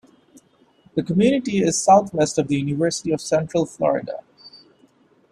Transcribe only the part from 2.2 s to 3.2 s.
of the University